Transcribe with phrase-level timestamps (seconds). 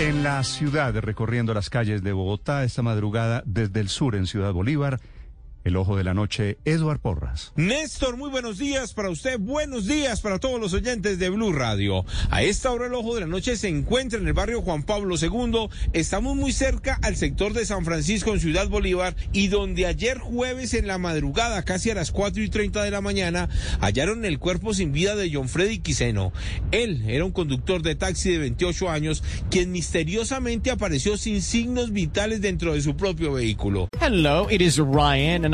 [0.00, 4.52] En la ciudad, recorriendo las calles de Bogotá esta madrugada desde el sur en Ciudad
[4.52, 4.98] Bolívar,
[5.64, 7.52] el ojo de la noche, Eduard Porras.
[7.56, 12.04] Néstor, muy buenos días para usted, buenos días para todos los oyentes de Blue Radio.
[12.30, 15.16] A esta hora el ojo de la noche se encuentra en el barrio Juan Pablo
[15.20, 15.68] II.
[15.94, 20.74] Estamos muy cerca al sector de San Francisco en Ciudad Bolívar y donde ayer jueves
[20.74, 23.48] en la madrugada, casi a las 4 y 30 de la mañana,
[23.80, 26.32] hallaron el cuerpo sin vida de John Freddy Quiseno.
[26.72, 32.42] Él era un conductor de taxi de 28 años quien misteriosamente apareció sin signos vitales
[32.42, 33.88] dentro de su propio vehículo.
[34.00, 35.53] Hello, it is Ryan,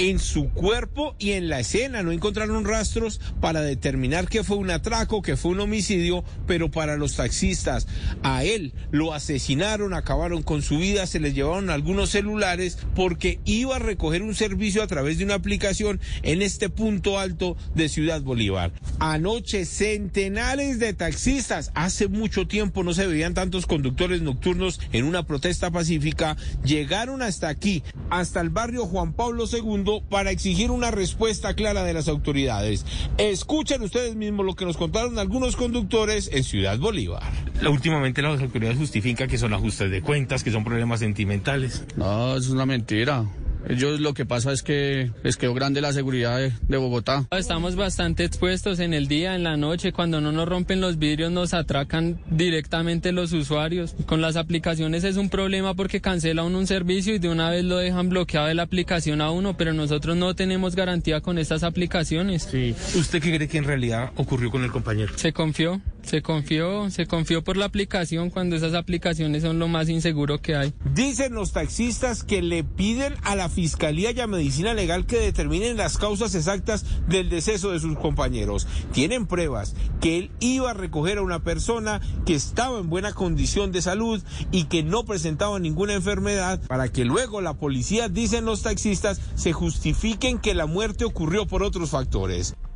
[0.00, 4.70] en su cuerpo y en la escena no encontraron rastros para determinar que fue un
[4.70, 7.86] atraco, que fue un homicidio, pero para los taxistas,
[8.22, 13.76] a él lo asesinaron, acabaron con su vida, se les llevaron algunos celulares porque iba
[13.76, 18.22] a recoger un servicio a través de una aplicación en este punto alto de Ciudad
[18.22, 18.72] Bolívar.
[19.00, 25.26] Anoche centenares de taxistas, hace mucho tiempo no se veían tantos conductores nocturnos en una
[25.26, 31.54] protesta pacífica, llegaron hasta aquí, hasta el barrio Juan Pablo II, para exigir una respuesta
[31.54, 32.86] clara de las autoridades.
[33.18, 37.22] Escuchen ustedes mismos lo que nos contaron algunos conductores en Ciudad Bolívar.
[37.68, 41.84] Últimamente las autoridades justifican que son ajustes de cuentas, que son problemas sentimentales.
[41.96, 43.26] No, es una mentira.
[43.68, 47.26] Ellos lo que pasa es que les quedó grande la seguridad de, de, Bogotá.
[47.30, 51.30] Estamos bastante expuestos en el día, en la noche, cuando no nos rompen los vidrios
[51.30, 53.94] nos atracan directamente los usuarios.
[54.06, 57.64] Con las aplicaciones es un problema porque cancela uno un servicio y de una vez
[57.64, 61.62] lo dejan bloqueado de la aplicación a uno, pero nosotros no tenemos garantía con estas
[61.62, 62.48] aplicaciones.
[62.50, 62.74] Sí.
[62.94, 65.12] ¿Usted qué cree que en realidad ocurrió con el compañero?
[65.16, 65.80] Se confió.
[66.02, 70.56] Se confió, se confió por la aplicación cuando esas aplicaciones son lo más inseguro que
[70.56, 70.72] hay.
[70.94, 75.76] Dicen los taxistas que le piden a la Fiscalía y a Medicina Legal que determinen
[75.76, 78.66] las causas exactas del deceso de sus compañeros.
[78.92, 83.72] Tienen pruebas que él iba a recoger a una persona que estaba en buena condición
[83.72, 88.62] de salud y que no presentaba ninguna enfermedad para que luego la policía, dicen los
[88.62, 92.54] taxistas, se justifiquen que la muerte ocurrió por otros factores.